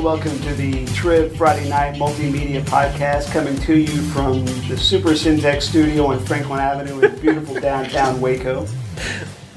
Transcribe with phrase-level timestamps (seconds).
[0.00, 5.60] welcome to the Trib Friday Night Multimedia Podcast coming to you from the Super Centex
[5.60, 8.66] Studio on Franklin Avenue in beautiful downtown Waco.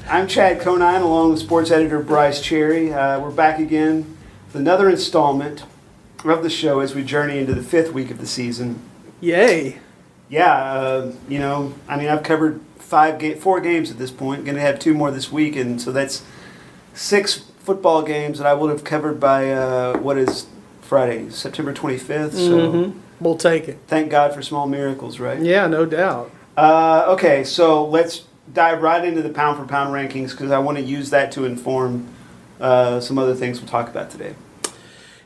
[0.06, 2.92] I'm Chad Conine along with sports editor Brice Cherry.
[2.92, 5.64] Uh, we're back again with another installment
[6.24, 8.82] of the show as we journey into the fifth week of the season.
[9.22, 9.78] Yay!
[10.28, 14.44] Yeah, uh, you know, I mean, I've covered five, ga- four games at this point.
[14.44, 16.22] Going to have two more this week, and so that's
[16.92, 20.46] six football games that I would have covered by uh, what is
[20.82, 22.32] Friday, September 25th.
[22.34, 22.92] So Mhm.
[23.20, 23.78] We'll take it.
[23.86, 25.40] thank God for small miracles, right?
[25.40, 26.30] Yeah, no doubt.
[26.56, 30.76] Uh, okay, so let's dive right into the pound for pound rankings because I want
[30.78, 32.06] to use that to inform
[32.60, 34.34] uh, some other things we'll talk about today.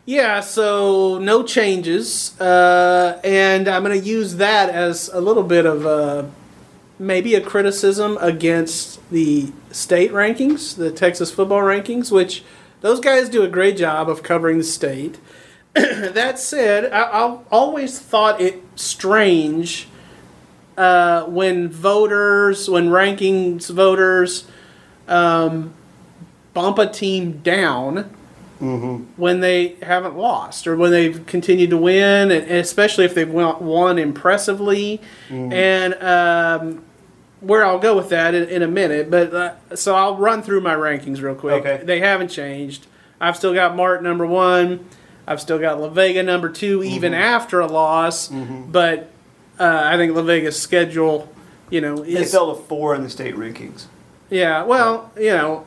[0.06, 5.66] Yeah, so no changes, uh, and I'm going to use that as a little bit
[5.66, 6.30] of a,
[6.98, 12.42] maybe a criticism against the state rankings, the Texas football rankings, which
[12.80, 15.18] those guys do a great job of covering the state.
[15.74, 19.88] that said, I, I always thought it strange
[20.76, 24.46] uh, when voters, when rankings voters
[25.06, 25.74] um,
[26.54, 28.14] bump a team down
[29.16, 33.30] when they haven't lost or when they've continued to win, and and especially if they've
[33.30, 35.00] won, won impressively.
[35.52, 36.84] And um,
[37.40, 40.60] where I'll go with that in, in a minute, but uh, so I'll run through
[40.60, 41.64] my rankings real quick.
[41.64, 41.84] Okay.
[41.84, 42.86] They haven't changed.
[43.20, 44.86] I've still got Mart number one.
[45.26, 48.28] I've still got La Vega number 2 even after a loss.
[48.28, 49.10] But
[49.58, 51.32] uh, I think La Vega's schedule,
[51.70, 53.84] you know, They is fell to four in the state rankings.
[54.30, 55.64] yeah, well, you know,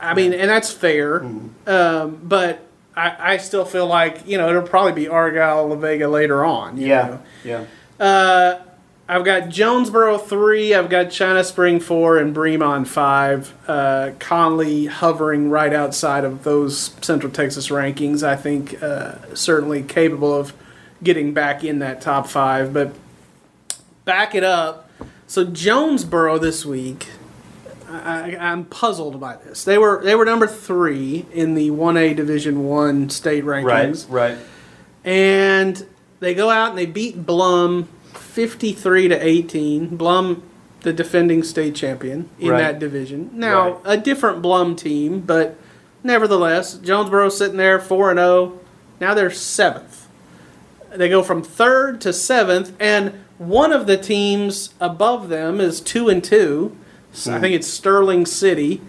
[0.00, 1.24] I mean, and that's fair,
[1.66, 2.60] um, but
[2.96, 6.76] I, I still feel like you know it'll probably be Argyle, La Vega later on.
[6.76, 7.06] you Yeah,
[7.44, 7.64] know.
[7.98, 8.04] yeah.
[8.04, 8.60] Uh,
[9.10, 10.72] I've got Jonesboro three.
[10.72, 13.52] I've got China Spring four and Bremond five.
[13.66, 18.22] Uh, Connally hovering right outside of those Central Texas rankings.
[18.22, 20.52] I think uh, certainly capable of
[21.02, 22.94] getting back in that top five, but
[24.04, 24.88] back it up.
[25.26, 27.08] So Jonesboro this week,
[27.88, 29.64] I, I'm puzzled by this.
[29.64, 34.36] They were they were number three in the one A Division One state rankings, Right,
[34.36, 34.38] right.
[35.04, 35.84] and
[36.20, 39.96] they go out and they beat Blum 53 to 18.
[39.96, 40.42] Blum,
[40.82, 42.58] the defending state champion in Right.
[42.58, 43.30] that division.
[43.34, 43.76] Now Right.
[43.84, 45.56] a different Blum team, but
[46.02, 48.54] nevertheless, Jonesboro sitting there four and zero.
[49.00, 50.06] Now they're seventh.
[50.94, 56.08] They go from third to seventh, and one of the teams above them is two
[56.08, 56.76] and two.
[57.12, 58.80] So I think it's Sterling City.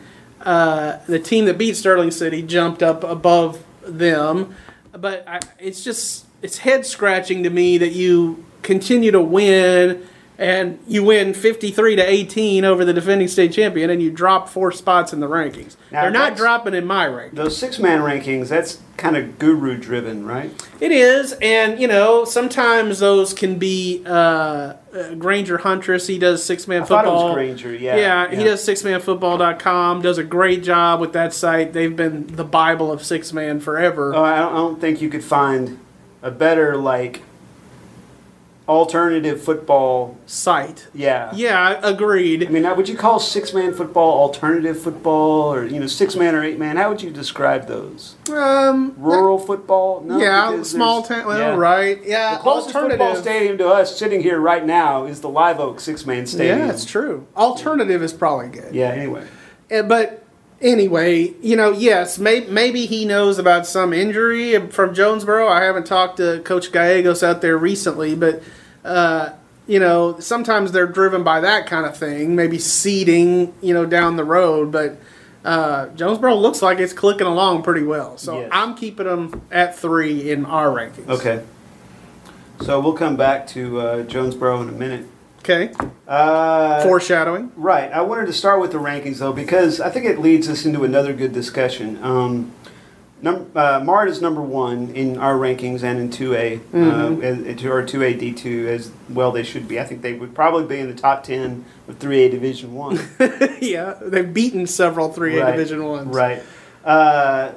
[0.44, 4.56] Uh, the team that beat Sterling City jumped up above them,
[4.92, 10.08] but I, it's just it's head scratching to me that you continue to win
[10.42, 14.72] and you win 53 to 18 over the defending state champion and you drop four
[14.72, 15.76] spots in the rankings.
[15.92, 17.36] Now, They're not dropping in my ranking.
[17.38, 20.52] Those six man rankings, that's kind of guru driven, right?
[20.80, 24.10] It is, and you know, sometimes those can be uh,
[24.96, 26.08] uh, Granger Huntress.
[26.08, 27.36] He does six man football.
[27.36, 27.96] Granger, yeah.
[27.98, 30.02] Yeah, he does sixmanfootball.com.
[30.02, 31.74] Does a great job with that site.
[31.74, 34.16] They've been the bible of six man forever.
[34.16, 35.80] Oh, I don't think you could find
[36.24, 37.22] a better, like,
[38.72, 40.18] alternative football.
[40.26, 40.88] site.
[40.94, 41.32] Yeah.
[41.34, 42.46] Yeah, agreed.
[42.48, 46.36] I mean, would you call six man football alternative football or, you know, six man
[46.36, 46.78] or eight man?
[46.78, 48.16] How would you describe those?
[48.32, 50.02] Um, Rural football?
[50.02, 50.20] No.
[50.20, 51.26] yeah, small town.
[51.28, 51.56] Well, yeah.
[51.56, 52.00] right.
[52.04, 55.80] Yeah, The closest football stadium to us sitting here right now is the Live Oak
[55.80, 56.60] six man stadium.
[56.60, 57.28] Yeah, it's true.
[57.36, 58.74] Alternative is probably good.
[58.74, 59.26] Yeah, anyway.
[59.72, 60.24] Uh, but
[60.62, 65.48] anyway, you know, yes, may, maybe he knows about some injury from Jonesboro.
[65.48, 68.42] I haven't talked to Coach Gallegos out there recently, but
[68.84, 69.30] uh,
[69.68, 74.16] you know, sometimes they're driven by that kind of thing, maybe seeding, you know, down
[74.16, 74.72] the road.
[74.72, 74.98] But
[75.46, 78.50] uh, Jonesboro looks like it's clicking along pretty well, so Yes.
[78.52, 81.08] I'm keeping them at three in our rankings.
[81.08, 81.44] Okay.
[82.62, 85.08] So we'll come back to uh, Jonesboro in a minute.
[85.40, 85.74] Okay.
[86.08, 87.52] Uh, Foreshadowing.
[87.56, 87.92] Right.
[87.92, 90.84] I wanted to start with the rankings though because I think it leads us into
[90.84, 91.98] another good discussion.
[92.04, 92.52] Um,
[93.22, 97.68] num- uh, Mart is number one in our rankings and in two A Mm-hmm.
[97.68, 99.32] uh, or two A D two as well.
[99.32, 99.80] They should be.
[99.80, 103.00] I think they would probably be in the top ten of three A Division One.
[103.62, 105.52] yeah, they've beaten several three A Right.
[105.52, 106.08] Division ones.
[106.16, 106.42] Right.
[106.84, 107.52] Uh,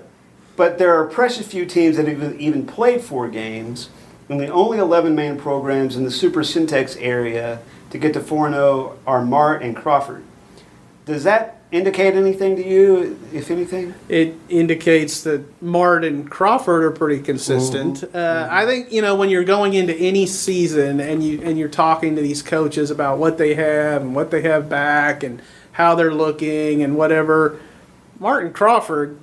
[0.57, 3.89] but there are precious few teams that have even- played four games,
[4.29, 7.59] and the only 11 man programs in the Super Centex area
[7.91, 10.23] to get to 4 0 are Mart and Crawford.
[11.07, 13.95] Does that indicate anything to you, if anything?
[14.09, 18.05] it indicates that Mart and Crawford are pretty consistent.
[18.15, 21.69] Uh, I think you know when you're going into any season and you and you're
[21.69, 25.43] talking to these coaches about what they have and what they have back and
[25.73, 27.61] how they're looking and whatever.
[28.21, 29.19] Martin Crawford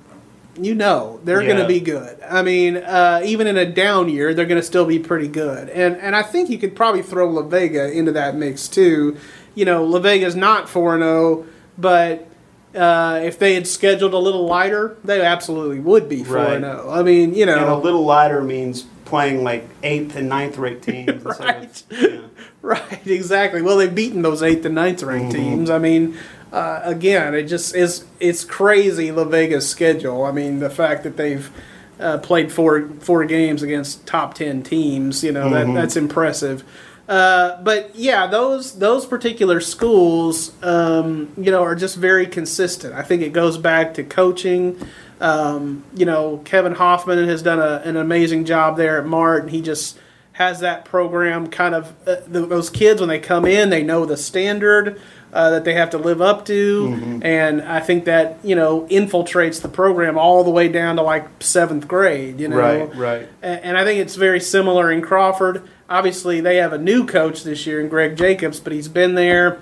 [0.60, 2.20] you know they're going to be good.
[2.22, 5.70] I mean, uh, even in a down year, they're going to still be pretty good.
[5.70, 9.16] And and I think you could probably throw La Vega into that mix too.
[9.54, 11.46] You know, La Vega's not four and zero,
[11.78, 12.28] but
[12.74, 16.60] uh, if they had scheduled a little lighter, they absolutely would be four Right.
[16.60, 16.88] zero.
[16.90, 20.82] I mean, you know, And a little lighter means playing like eighth and ninth ranked
[20.88, 21.08] teams.
[21.08, 21.82] instead of- Right.
[21.90, 22.18] yeah.
[22.62, 23.60] Right, exactly.
[23.60, 25.42] Well, they've beaten those eighth and ninth ranked Mm-hmm.
[25.50, 25.68] teams.
[25.70, 26.16] I mean,
[26.52, 28.04] uh, again, it just is.
[28.20, 30.22] It's crazy La Vega's schedule.
[30.24, 31.50] I mean, the fact that they've
[31.98, 35.24] uh, played four four games against top ten teams.
[35.24, 35.74] You know Mm-hmm.
[35.74, 36.62] that that's impressive.
[37.12, 42.94] Uh, but yeah, those those particular schools, um, you know, are just very consistent.
[42.94, 44.78] I think it goes back to coaching.
[45.20, 49.50] Um, you know, Kevin Hoffman has done a, an amazing job there at Mart, and
[49.50, 49.98] he just
[50.32, 54.06] has that program kind of uh, th- those kids when they come in, they know
[54.06, 54.98] the standard
[55.34, 57.20] uh, that they have to live up to, Mm-hmm.
[57.26, 61.26] and I think that you know infiltrates the program all the way down to like
[61.42, 62.40] seventh grade.
[62.40, 63.28] You know, Right, right.
[63.42, 65.68] a- And I think it's very similar in Crawford.
[65.92, 69.60] Obviously, they have a new coach this year in Greg Jacobs, but he's been there.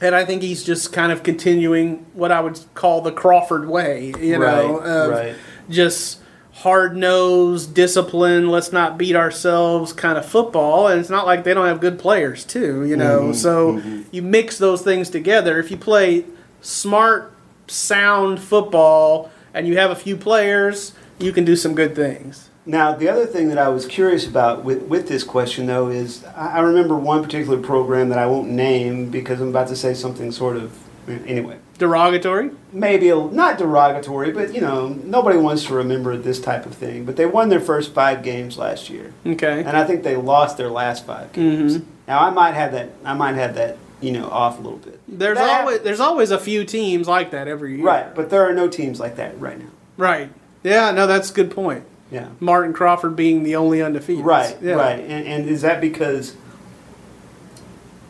[0.00, 4.12] And I think he's just kind of continuing what I would call the Crawford way,
[4.20, 4.78] you know,
[5.10, 5.34] Right,
[5.70, 6.20] just
[6.52, 10.88] hard nosed, discipline, let's not beat ourselves kind of football.
[10.88, 13.22] And it's not like they don't have good players, too, you know.
[13.22, 13.80] Mm-hmm, so
[14.10, 15.58] you mix those things together.
[15.58, 16.24] If you play
[16.60, 17.32] smart,
[17.68, 22.50] sound football and you have a few players, you can do some good things.
[22.68, 26.22] Now, the other thing that I was curious about with, with this question, though, is
[26.36, 29.94] I I remember one particular program that I won't name because I'm about to say
[29.94, 30.76] something sort of,
[31.08, 32.50] anyway, Derogatory?
[32.70, 37.06] maybe a, not derogatory, but you know, nobody wants to remember this type of thing.
[37.06, 39.60] But they won their first five games last year, Okay.
[39.64, 41.78] and I think they lost their last five games.
[41.78, 41.82] Mhm.
[42.06, 45.00] Now, I might have that, I might have that, you know, off a little bit.
[45.08, 45.84] There's That always happens.
[45.84, 47.84] there's always a few teams like that every year.
[47.86, 49.70] right, but there are no teams like that right now.
[49.96, 50.28] Right.
[50.62, 51.84] Yeah, no, that's a good point.
[52.10, 52.28] Yeah.
[52.40, 54.24] Martin Crawford being the only undefeated.
[54.24, 54.74] Right, Yeah.
[54.74, 54.98] right.
[55.00, 56.34] And, and is that because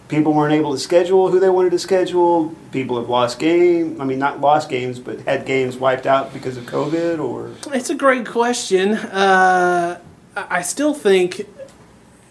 [0.09, 2.55] people weren't able to schedule who they wanted to schedule?
[2.73, 4.01] People have lost game.
[4.01, 7.91] I mean, not lost games, but had games wiped out because of COVID, or It's
[7.91, 8.95] a great question.
[8.95, 10.01] Uh,
[10.37, 11.43] I still think,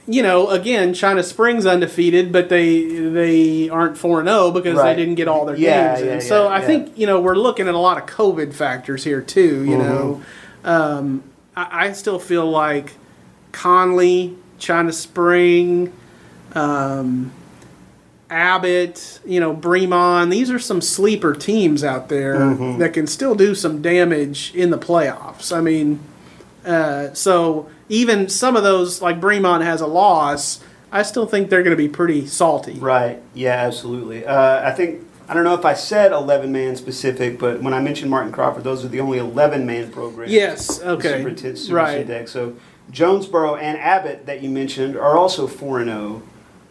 [0.08, 4.96] you know, again, China Springs undefeated, but they they aren't four and zero because Right.
[4.96, 6.14] they didn't get all their Yeah, games in.
[6.14, 9.04] yeah, so yeah, I think you know we're looking at a lot of COVID factors
[9.04, 9.66] here too.
[9.66, 10.22] You know,
[10.64, 10.70] Mm-hmm.
[10.70, 11.24] um,
[11.58, 12.94] I, I still feel like
[13.52, 15.92] Connally, China Spring.
[16.56, 17.32] Um,
[18.30, 22.80] Abbott, you know, Bremond, these are some sleeper teams out there Mm-hmm.
[22.80, 25.56] that can still do some damage in the playoffs.
[25.56, 26.00] I mean,
[26.66, 30.62] uh, so even some of those, like Bremond has a loss,
[30.92, 32.74] I still think they're going to be pretty salty.
[32.80, 33.22] right?
[33.34, 34.26] Yeah, absolutely.
[34.26, 37.82] Uh, I think I don't know if I said eleven man specific, but when I
[37.82, 40.32] mentioned Martin Crawford, those are the only eleven man programs.
[40.32, 41.24] Yes, okay.
[41.24, 42.30] Super, Super right.
[42.30, 42.56] So
[42.92, 46.22] Jonesboro and Abbott that you mentioned are also four and zero.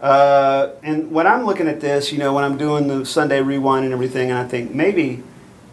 [0.01, 3.85] Uh, and when I'm looking at this, you know, when I'm doing the Sunday rewind
[3.85, 5.23] and everything, and I think maybe,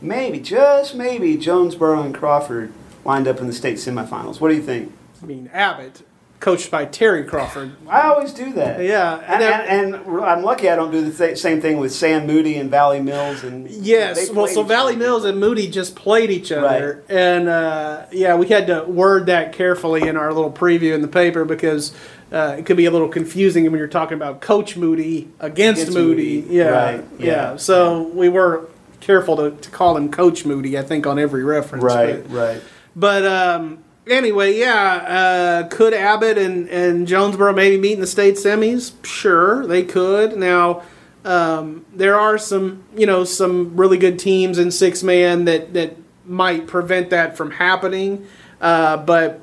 [0.02, 2.72] maybe just maybe Jonesboro and Crawford
[3.04, 4.40] wind up in the state semifinals.
[4.40, 4.94] What do you think?
[5.22, 6.04] I mean, Abbott,
[6.44, 7.72] coached by Terry Crawford.
[7.88, 8.84] I always do that.
[8.84, 12.28] Yeah, And, they're- and, and I'm lucky I don't do the same thing with Sam
[12.28, 15.04] Moody and Valley Mills and Yes, well, so Valley other.
[15.04, 19.54] Mills and Moody just played each other, and uh, yeah, we had to word that
[19.54, 21.94] carefully in our little preview in the paper because
[22.34, 25.94] uh, it could be a little confusing when you're talking about Coach Moody against, Against
[25.98, 26.42] Moody.
[26.42, 27.56] Moody, Yeah, right, yeah, yeah.
[27.56, 28.68] So we were
[29.00, 30.78] careful to, to call him Coach Moody.
[30.78, 31.84] I think on every reference.
[31.86, 32.62] Right, But, right.
[32.96, 38.36] but um, anyway, yeah, uh, could Abbott and, and Jonesboro maybe meet in the state
[38.36, 38.94] semis?
[39.06, 40.38] Sure, they could.
[40.38, 40.84] Now,
[41.26, 45.98] um, there are some, you know, some really good teams in six man that that
[46.26, 48.28] might prevent that from happening.
[48.62, 49.42] Uh, but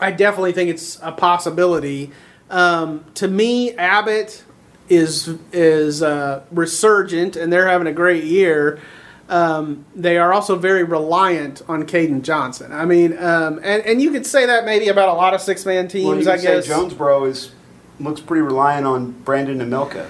[0.00, 2.10] I definitely think it's a possibility.
[2.48, 4.44] Um, to me, Abbott
[4.88, 8.80] is is uh, resurgent, and they're having a great year.
[9.30, 12.72] Um, they are also very reliant on Caden Johnson.
[12.72, 15.64] I mean, um, and and you could say that maybe about a lot of six
[15.64, 16.04] man teams.
[16.06, 17.52] Well, you I could say guess Jonesboro is
[18.00, 20.06] looks pretty reliant on Brandon Amelka.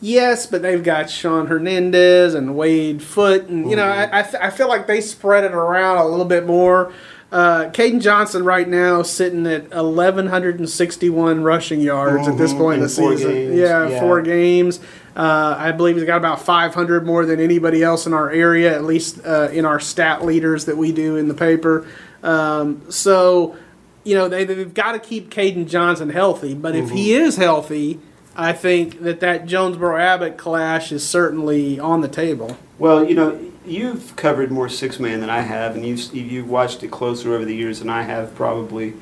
[0.00, 4.42] Yes, but they've got Sean Hernandez and Wade Foot, and you know I I, th-
[4.42, 6.92] I feel like they spread it around a little bit more.
[7.30, 12.52] Uh, Caden Johnson right now sitting at eleven hundred and sixty-one rushing yards at this
[12.52, 13.30] Mhm, point in the season.
[13.32, 14.00] games, Yeah, yeah.
[14.00, 14.80] four games.
[15.14, 18.74] Uh, I believe he's got about five hundred more than anybody else in our area,
[18.74, 21.86] at least uh, in our stat leaders that we do in the paper.
[22.22, 23.56] Um, so,
[24.04, 27.24] you know they, they've got to keep Caden Johnson healthy, but if he Mm-hmm.
[27.24, 28.00] is healthy
[28.34, 32.56] I think that that Jonesboro Abbott clash is certainly on the table.
[32.78, 36.82] Well, you know, you've covered more six man than I have, and you've you've watched
[36.82, 38.94] it closer over the years than I have probably.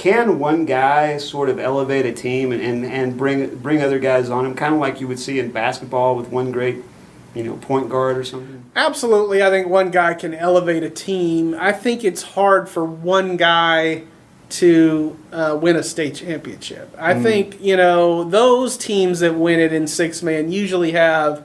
[0.00, 4.30] Can one guy sort of elevate a team and, and, and bring bring other guys
[4.30, 6.78] on him, kind of like you would see in basketball with one great,
[7.34, 8.64] you know, point guard or something?
[8.74, 11.54] Absolutely, I think one guy can elevate a team.
[11.58, 14.04] I think it's hard for one guy
[14.50, 16.96] to uh, win a state championship.
[16.98, 17.22] I Mm.
[17.22, 21.44] think you know those teams that win it in six man usually have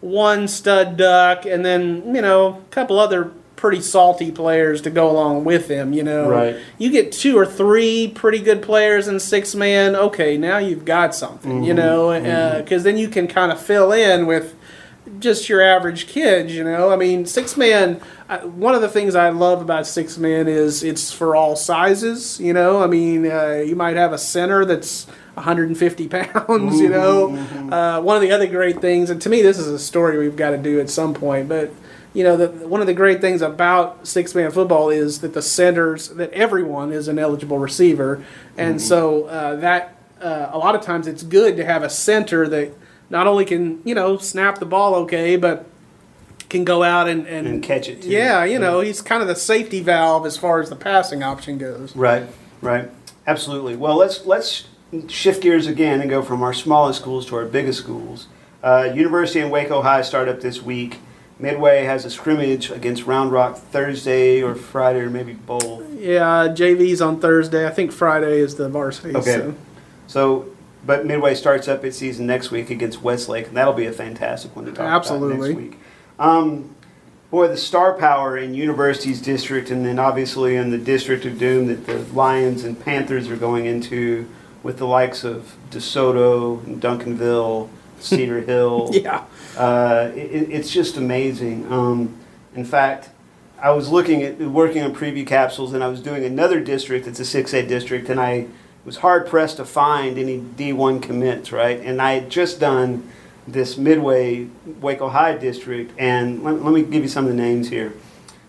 [0.00, 3.30] one stud duck and then you know a couple other
[3.64, 5.94] pretty salty players to go along with them.
[5.94, 6.56] You know, Right.
[6.76, 9.96] You get two or three pretty good players in six man.
[9.96, 11.64] Okay, now you've got something.
[11.64, 14.54] You know, because then you can kind of fill in with
[15.18, 16.90] just your average kid, you know.
[16.92, 18.02] I mean, six man.
[18.28, 22.38] Uh, one of the things I love about six man is it's for all sizes.
[22.38, 26.78] You know, I mean, uh, you might have a center that's 150 pounds.
[26.78, 27.34] You know,
[27.72, 30.36] uh, one of the other great things, and to me, this is a story we've
[30.36, 31.72] got to do at some point, but.
[32.14, 35.42] You know, the, one of the great things about six man football is that the
[35.42, 38.24] centers, that everyone is an eligible receiver.
[38.56, 42.48] And so uh, that, uh, a lot of times it's good to have a center
[42.48, 42.72] that
[43.10, 45.66] not only can you know snap the ball okay, but
[46.48, 48.08] can go out and and, And catch it, too.
[48.08, 51.58] Yeah, you know he's kind of the safety valve as far as the passing option
[51.58, 51.94] goes.
[51.96, 52.26] Right,
[52.60, 52.90] right,
[53.26, 53.76] absolutely.
[53.76, 54.68] Well, let's let's
[55.08, 58.28] shift gears again and go from our smallest schools to our biggest schools.
[58.62, 60.98] Uh, University and Waco High start up this week.
[61.44, 65.88] Midway has a scrimmage against Round Rock Thursday or Friday or maybe both.
[65.92, 67.66] Yeah, JV's on Thursday.
[67.66, 69.14] I think Friday is the varsity.
[69.14, 69.36] Okay.
[69.36, 69.54] So.
[70.06, 70.46] So,
[70.86, 74.56] but Midway starts up its season next week against Westlake, and that'll be a fantastic
[74.56, 75.36] one to talk Absolutely.
[75.36, 75.78] about next week.
[76.18, 76.74] Um,
[77.30, 81.66] boy, the star power in University's district, and then obviously in the District of Doom
[81.66, 84.28] that the Lions and Panthers are going into,
[84.62, 87.68] with the likes of DeSoto, and Duncanville,
[88.04, 88.90] Cedar Hill.
[88.92, 89.24] Yeah.
[89.56, 91.70] Uh, it, it's just amazing.
[91.72, 92.16] Um,
[92.54, 93.10] in fact,
[93.60, 97.06] I was looking at working on preview capsules, and I was doing another district.
[97.06, 98.46] It's a six A district, and I
[98.84, 101.52] was hard pressed to find any D one commits.
[101.52, 103.08] Right, and I had just done
[103.46, 104.48] this Midway
[104.80, 107.92] Waco High district, and let, let me give you some of the names here.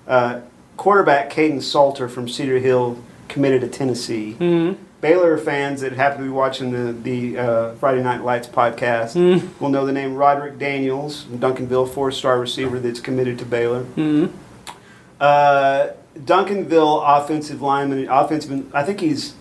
[0.08, 0.42] Uh,
[0.78, 4.34] quarterback Kaidon Salter from Cedar Hill committed to Tennessee.
[4.34, 9.16] hmm Baylor fans that happen to be watching the, the uh, Friday Night Lights podcast
[9.60, 13.84] will know the name Roderick Daniels Duncanville, four star receiver that's committed to Baylor.
[13.84, 14.28] hmm
[15.20, 19.36] Uh, Duncanville offensive lineman, offensive, I think he's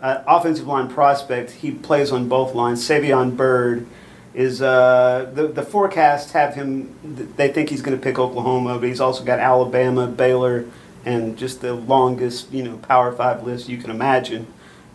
[0.00, 1.50] uh, offensive line prospect.
[1.52, 2.86] He plays on both lines.
[2.86, 3.86] Savion Byrd
[4.32, 6.94] is uh, the the forecasts have him.
[7.36, 10.64] They think he's going to pick Oklahoma, but he's also got Alabama, Baylor,
[11.04, 14.46] and just the longest you know Power Five list you can imagine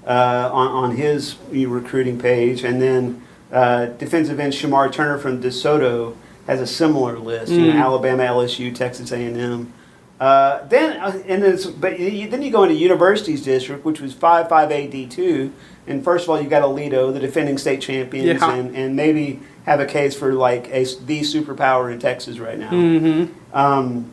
[0.06, 2.64] uh, on on his recruiting page.
[2.64, 6.16] And then uh, defensive end Shemar Turner from DeSoto
[6.48, 7.52] has a similar list.
[7.52, 7.82] You know, Mm.
[7.84, 9.72] Alabama, LSU, Texas A&M.
[10.20, 14.14] Uh, then uh, and then, but you, then you go into universities district, which was
[14.14, 15.54] five five A D two,
[15.88, 18.54] and first of all you got Aledo, the defending state champions, Yeah.
[18.54, 22.70] and, and maybe have a case for like a the superpower in Texas right now.
[22.70, 24.12] hmm Um,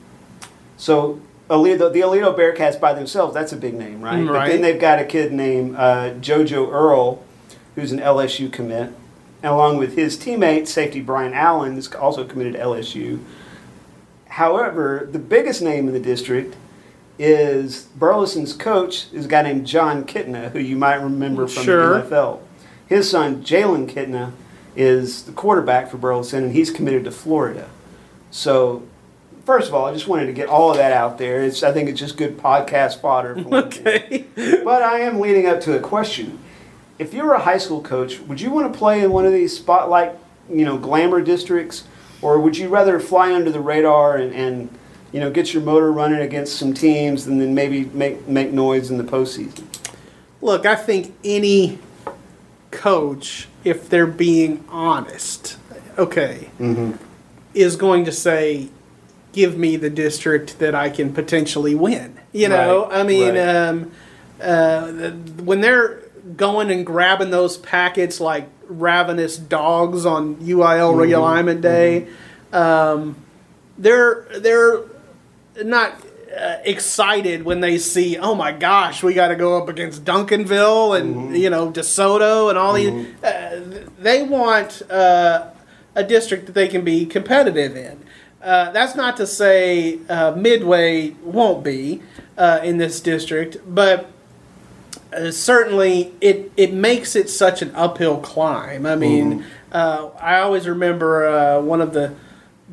[0.76, 4.18] so Aledo, the Aledo Bearcats by themselves, that's a big name, right?
[4.18, 7.24] Mm, But then they've got a kid named uh, JoJo Earle,
[7.76, 8.92] who's an LSU commit,
[9.42, 13.20] and along with his teammate, safety Bryan Allen, is also committed to LSU.
[14.28, 16.56] However, the biggest name in the district
[17.18, 22.02] is Burleson's coach is a guy named Jon Kitna, who you might remember from Sure.
[22.02, 22.40] the NFL.
[22.86, 24.32] His son, Jalen Kitna,
[24.74, 27.68] is the quarterback for Burleson, and he's committed to Florida.
[28.30, 28.82] So,
[29.46, 31.42] first of all, I just wanted to get all of that out there.
[31.42, 33.42] It's, I think it's just good podcast fodder.
[33.42, 33.54] For.
[33.54, 34.26] Okay.
[34.36, 36.40] But I am leading up to a question.
[36.98, 39.32] If you were a high school coach, would you want to play in one of
[39.32, 40.12] these spotlight,
[40.50, 41.84] you know, glamour districts,
[42.20, 44.76] or would you rather fly under the radar and, and
[45.12, 48.90] you know, get your motor running against some teams and then maybe make make noise
[48.90, 49.64] in the postseason?
[50.42, 51.78] Look, I think any
[52.72, 55.58] coach, if they're being honest,
[55.96, 56.92] okay, mm-hmm.
[57.54, 58.68] is going to say,
[59.36, 63.48] "Give me the district that I can potentially win." You know, Right, I mean, right.
[63.68, 63.92] um,
[64.42, 65.10] uh,
[65.44, 66.00] when they're
[66.36, 72.08] going and grabbing those packets like ravenous dogs on UIL realignment day,
[72.52, 73.16] um,
[73.78, 74.84] they're they're
[75.64, 75.92] not
[76.36, 80.98] uh, excited when they see, oh my gosh, we got to go up against Duncanville
[80.98, 82.90] and you know DeSoto and all these.
[83.22, 85.50] Uh, they want uh,
[85.94, 88.02] a district that they can be competitive in.
[88.42, 92.02] Uh, that's not to say uh, Midway won't be
[92.36, 94.10] uh, in this district, but
[95.12, 98.86] uh, certainly it it makes it such an uphill climb.
[98.86, 102.14] I mean, uh, I always remember uh, one of the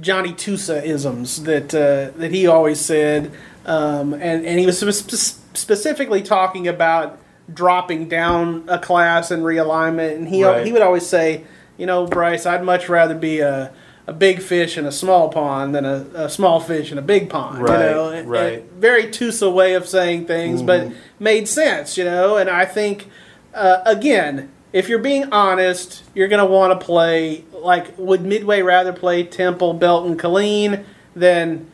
[0.02, 3.32] Johnny Tusa isms that uh, that he always said,
[3.66, 7.20] um, and and he was spe- specifically talking about
[7.54, 10.66] dropping down a class and realignment, and he Right.
[10.66, 11.46] he would always say,
[11.78, 13.72] you know, Brice, I'd much rather be a
[14.06, 17.30] a big fish in a small pond than a, a small fish in a big
[17.30, 17.64] pond.
[17.64, 18.64] Right, you know, right.
[18.74, 22.36] very Tusa way of saying things, but made sense, you know.
[22.38, 23.10] And I think,
[23.54, 28.62] uh, again, if you're being honest, you're going to want to play like would Midway
[28.62, 30.84] rather play Temple, Belton, Killeen
[31.16, 31.72] than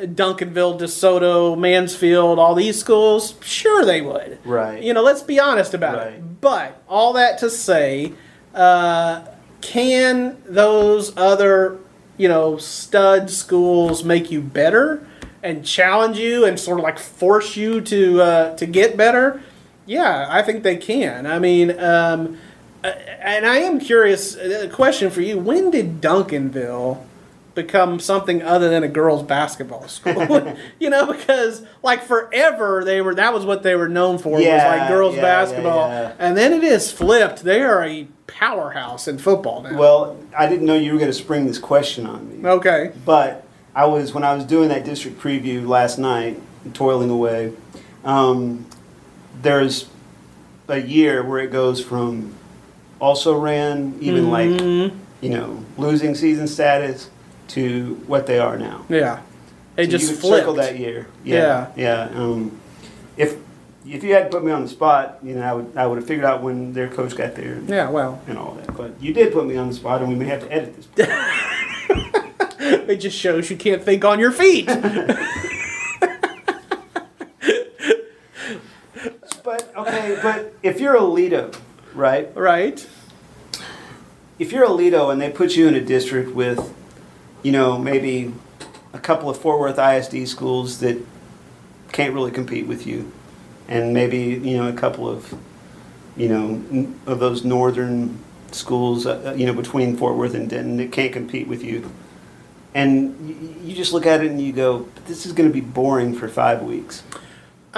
[0.00, 3.34] Duncanville, DeSoto, Mansfield, all these schools?
[3.42, 4.38] Sure, they would.
[4.44, 4.82] Right.
[4.82, 6.12] You know, let's be honest about Right.
[6.14, 6.40] it.
[6.40, 8.14] But all that to say,
[8.54, 9.22] uh,
[9.60, 11.78] can those other,
[12.16, 15.06] you know, stud schools make you better
[15.42, 19.42] and challenge you and sort of like force you to uh, to get better?
[19.86, 21.26] Yeah, I think they can.
[21.26, 22.38] I mean, um,
[22.84, 24.36] uh, and I am curious.
[24.36, 27.02] A question for you: When did Duncanville?
[27.62, 33.14] Become something other than a girls basketball school you know because like forever they were
[33.14, 36.14] that was what they were known for was like girls yeah, basketball yeah, yeah.
[36.18, 40.66] and then it is flipped they are a powerhouse in football now Well, I didn't
[40.66, 42.48] know you were going to spring this question on me.
[42.48, 46.40] okay But I was when I was doing that district preview last night,
[46.74, 47.52] toiling away.
[48.04, 48.66] Um,
[49.42, 49.88] there's
[50.68, 52.34] a year where it goes from
[53.00, 54.82] also ran even Mm-hmm.
[54.88, 57.08] like you know losing season status
[57.48, 58.84] to what they are now.
[58.88, 59.20] yeah
[59.78, 61.06] it So just flipped circle that year.
[61.24, 62.10] Yeah, yeah.
[62.12, 62.60] Um,
[63.16, 63.36] if
[63.86, 66.06] if you had put me on the spot, you know, I would I would have
[66.06, 68.76] figured out when their coach got there and, yeah well and all that.
[68.76, 71.08] But you did put me on the spot, and we may have to edit this.
[72.88, 74.66] it just shows you can't think on your feet
[79.44, 81.56] But okay, but if you're Aledo,
[81.94, 82.30] right?
[82.34, 82.86] right
[84.38, 86.74] If you're Aledo and they put you in a district with,
[87.42, 88.32] you know, maybe
[88.92, 90.98] a couple of Fort Worth ISD schools that
[91.92, 93.10] can't really compete with you,
[93.68, 95.34] and maybe you know a couple of,
[96.16, 98.18] you know, of those northern
[98.50, 101.90] schools, uh, you know, between Fort Worth and Denton that can't compete with you,
[102.74, 106.14] and you just look at it and you go, this is going to be boring
[106.14, 107.02] for five weeks.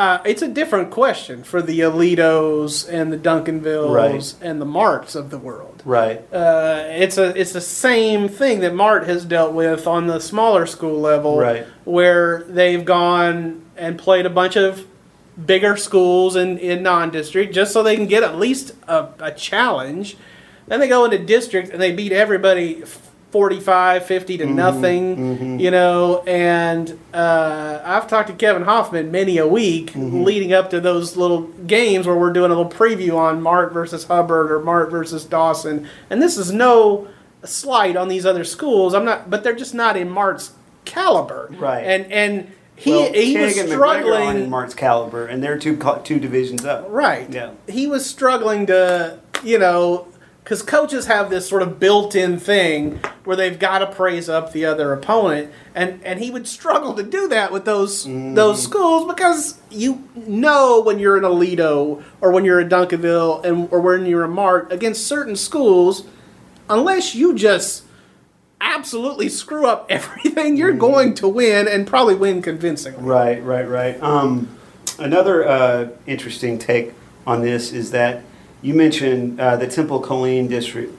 [0.00, 4.34] Uh, it's a different question for the Aledos and the Duncanvilles Right.
[4.40, 5.82] and the Marts of the world.
[5.84, 6.20] Right.
[6.32, 10.64] uh, it's a it's the same thing that Mart has dealt with on the smaller
[10.64, 11.66] school level, Right.
[11.84, 14.86] Where they've gone and played a bunch of
[15.44, 20.16] bigger schools in, in non-district just so they can get at least a, a challenge.
[20.66, 22.84] Then they go into district and they beat everybody
[23.30, 24.48] 45, 50 Mm-hmm.
[24.48, 26.22] to nothing, you know.
[26.26, 30.22] And uh, I've talked to Kevin Hoffman many a week Mm-hmm.
[30.24, 34.04] leading up to those little games where we're doing a little preview on Mart versus
[34.04, 35.86] Hubbard or Mart versus Dawson.
[36.10, 37.08] And this is no
[37.44, 38.94] slight on these other schools.
[38.94, 40.52] I'm not, but they're just not in Mart's
[40.84, 41.84] caliber, Right.
[41.84, 44.50] And and he well, he was Kennigan and McGregor aren't in struggling.
[44.50, 46.86] Mark's caliber, and they're two two divisions up.
[46.88, 47.30] Right.
[47.30, 47.50] Yeah.
[47.68, 50.08] He was struggling to, you know,
[50.42, 54.64] because coaches have this sort of built-in thing where they've got to praise up the
[54.64, 58.34] other opponent, and and he would struggle to do that with those Mm-hmm.
[58.34, 63.68] those schools because you know when you're an Aledo or when you're a Duncanville and
[63.70, 66.04] or when you're a Mart against certain schools,
[66.68, 67.84] unless you just
[68.60, 70.78] absolutely screw up everything, you're Mm-hmm.
[70.80, 73.02] going to win and probably win convincingly.
[73.02, 74.02] Right, right, right.
[74.02, 74.48] Um,
[74.98, 76.92] another uh, interesting take
[77.26, 78.22] on this is that
[78.62, 80.92] you mentioned uh, the Temple Killeen district.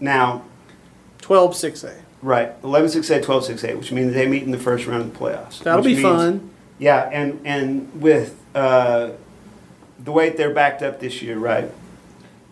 [0.00, 0.44] Now,
[1.20, 2.00] 12-6A.
[2.22, 5.02] right, 11 6 8, 12 6 8, which means they meet in the first round
[5.02, 5.62] of the playoffs.
[5.62, 6.50] That'll be means- fun.
[6.78, 9.10] Yeah, and, and with uh,
[9.98, 11.70] the way they're backed up this year, right?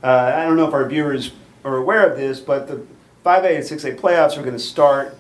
[0.03, 1.33] Uh, I don't know if our viewers
[1.65, 2.85] are aware of this, but the
[3.25, 5.17] 5A and 6A playoffs are going to start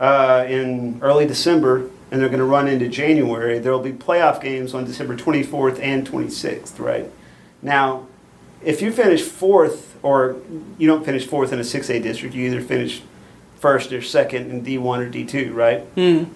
[0.00, 3.58] uh, in early December and they're going to run into January.
[3.58, 7.10] There will be playoff games on December 24th and 26th, right?
[7.60, 8.06] Now,
[8.62, 10.36] if you finish fourth, or
[10.78, 13.02] you don't finish fourth in a 6A district, you either finish
[13.58, 15.80] first or second in D1 or D2, right?
[15.94, 16.32] Hmm.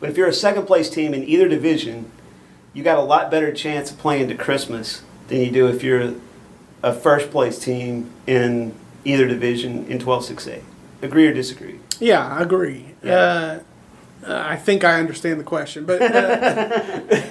[0.00, 2.10] But if you're a second place team in either division,
[2.72, 6.14] you got a lot better chance of playing to Christmas than you do if you're
[6.82, 10.62] a first place team in either division in 12 6A.
[11.02, 11.80] Agree or disagree?
[11.98, 12.94] Yeah, I agree.
[13.02, 13.12] Yeah.
[13.14, 13.60] Uh,
[14.26, 17.22] uh, I think I understand the question, but uh,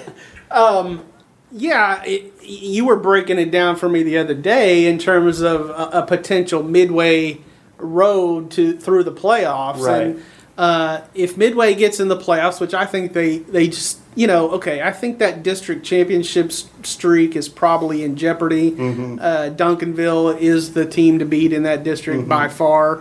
[0.50, 1.04] um,
[1.52, 5.70] yeah, it, you were breaking it down for me the other day in terms of
[5.70, 7.40] a, a potential midway
[7.78, 10.02] road to through the playoffs, Right.
[10.02, 10.22] and
[10.58, 14.50] uh, if Midway gets in the playoffs, which I think they they just you know,
[14.50, 18.72] okay, I think that district championship streak is probably in jeopardy.
[18.74, 23.00] Uh, Duncanville is the team to beat in that district by far.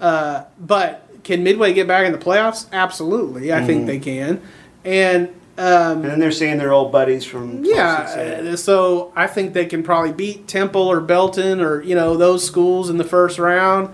[0.00, 2.66] Uh, but can Midway get back in the playoffs?
[2.72, 4.42] Absolutely, I think they can.
[4.84, 5.28] And
[5.58, 8.46] um, And then they're seeing their old buddies from yeah, 6, 8.
[8.52, 12.44] uh, so I think they can probably beat Temple or Belton or you know those
[12.46, 13.90] schools in the first round,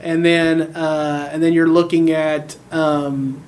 [0.00, 3.42] and then uh, and then you're looking at um,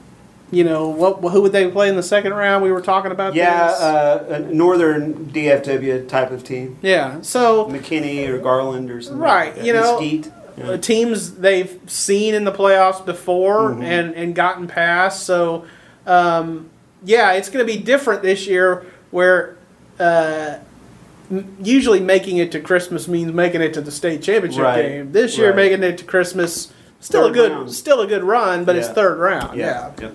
[0.50, 2.64] you know what who would they play in the second round?
[2.64, 3.81] We were talking about yeah, this.
[3.81, 7.20] uh, a northern DFW type of team, yeah.
[7.20, 9.20] So McKinney or Garland or something.
[9.20, 10.33] Right, like you know, Mesquite.
[10.64, 13.83] uh, teams they've seen in the playoffs before Mm-hmm.
[13.83, 15.24] and and gotten past.
[15.26, 15.66] So
[16.07, 16.70] um,
[17.04, 19.56] yeah, it's going to be different this year where.
[19.98, 20.58] Uh,
[21.61, 25.12] Usually, making it to Christmas means making it to the state championship Right, game.
[25.12, 25.56] This year, right.
[25.56, 27.70] making it to Christmas still Third a good, round.
[27.74, 29.58] still a good run, but it's third round.
[29.58, 29.92] Yeah.
[30.00, 30.12] Yeah.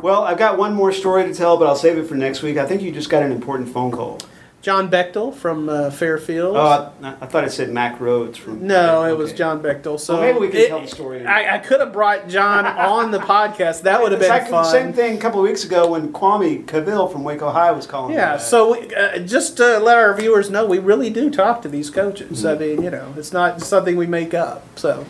[0.00, 2.56] Well, I've got one more story to tell, but I'll save it for next week.
[2.56, 4.18] I think you just got an important phone call.
[4.62, 6.56] John Bechtel from uh, Fairfield.
[6.56, 8.64] Oh, I, I thought it said Mac Rhodes from.
[8.64, 9.98] no, it was John Bechtel.
[9.98, 11.26] So Well, maybe we can it- tell the story.
[11.26, 13.82] I, I could have brought John on the podcast.
[13.82, 14.64] That would have been like fun.
[14.64, 18.14] same thing a couple of weeks ago when Kwame Cavil from Waco High was calling.
[18.14, 21.68] Yeah, so we, uh, just to let our viewers know, we really do talk to
[21.68, 22.44] these coaches.
[22.44, 22.62] Mm-hmm.
[22.62, 24.62] I mean, you know, it's not something we make up.
[24.78, 25.04] So,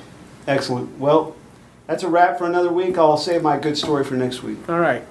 [0.48, 0.98] excellent.
[0.98, 1.36] Well,
[1.86, 2.96] that's a wrap for another week.
[2.96, 4.66] I'll save my good story for next week.
[4.66, 5.04] all right.